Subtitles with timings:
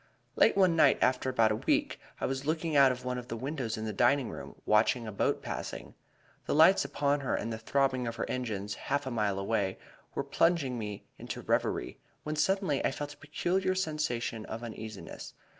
[0.35, 3.37] "Late one night, after about a week, I was looking out of one of the
[3.37, 5.93] windows in the dining room, watching a boat passing.
[6.47, 9.77] The lights upon her and the throbbing of her engines, half a mile away,
[10.15, 15.35] were plunging me into a reverie, when suddenly I felt a peculiar sensation of uneasiness.